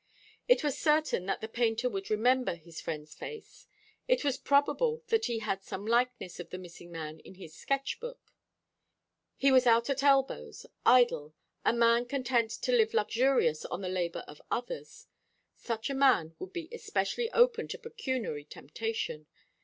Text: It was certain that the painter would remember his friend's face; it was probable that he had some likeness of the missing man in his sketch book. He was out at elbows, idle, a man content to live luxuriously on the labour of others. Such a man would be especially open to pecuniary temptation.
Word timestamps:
It 0.47 0.63
was 0.63 0.75
certain 0.79 1.27
that 1.27 1.41
the 1.41 1.47
painter 1.47 1.87
would 1.87 2.09
remember 2.09 2.55
his 2.55 2.81
friend's 2.81 3.13
face; 3.13 3.67
it 4.07 4.23
was 4.23 4.35
probable 4.35 5.03
that 5.09 5.25
he 5.25 5.37
had 5.37 5.61
some 5.61 5.85
likeness 5.85 6.39
of 6.39 6.49
the 6.49 6.57
missing 6.57 6.91
man 6.91 7.19
in 7.19 7.35
his 7.35 7.53
sketch 7.55 7.99
book. 7.99 8.33
He 9.37 9.51
was 9.51 9.67
out 9.67 9.91
at 9.91 10.01
elbows, 10.01 10.65
idle, 10.87 11.35
a 11.63 11.71
man 11.71 12.07
content 12.07 12.49
to 12.49 12.71
live 12.71 12.95
luxuriously 12.95 13.67
on 13.69 13.81
the 13.81 13.89
labour 13.89 14.23
of 14.27 14.41
others. 14.49 15.05
Such 15.55 15.87
a 15.87 15.93
man 15.93 16.33
would 16.39 16.51
be 16.51 16.67
especially 16.71 17.31
open 17.31 17.67
to 17.67 17.77
pecuniary 17.77 18.45
temptation. 18.45 19.27